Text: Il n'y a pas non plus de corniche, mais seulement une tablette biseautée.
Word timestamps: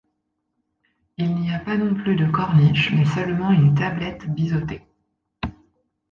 Il 1.19 1.35
n'y 1.35 1.53
a 1.53 1.59
pas 1.59 1.77
non 1.77 1.93
plus 1.93 2.15
de 2.15 2.25
corniche, 2.25 2.91
mais 2.91 3.05
seulement 3.05 3.51
une 3.51 3.75
tablette 3.75 4.25
biseautée. 4.33 4.81